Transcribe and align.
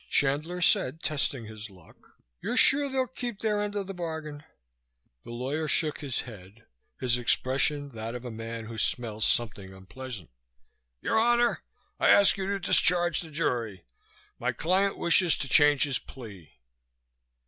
Chandler 0.09 0.61
said, 0.63 1.03
testing 1.03 1.45
his 1.45 1.69
luck: 1.69 2.17
"You're 2.41 2.57
sure 2.57 2.89
they'll 2.89 3.05
keep 3.05 3.39
their 3.41 3.61
end 3.61 3.75
of 3.75 3.85
the 3.85 3.93
bargain?" 3.93 4.43
The 5.23 5.29
lawyer 5.29 5.67
shook 5.67 5.99
his 5.99 6.21
head, 6.21 6.65
his 6.99 7.19
expression 7.19 7.89
that 7.91 8.15
of 8.15 8.25
a 8.25 8.31
man 8.31 8.65
who 8.65 8.79
smells 8.79 9.27
something 9.27 9.71
unpleasant. 9.75 10.31
"Your 11.03 11.19
honor! 11.19 11.61
I 11.99 12.09
ask 12.09 12.35
you 12.35 12.47
to 12.47 12.57
discharge 12.59 13.21
the 13.21 13.29
jury. 13.29 13.85
My 14.39 14.53
client 14.53 14.97
wishes 14.97 15.37
to 15.37 15.47
change 15.47 15.83
his 15.83 15.99
plea." 15.99 16.51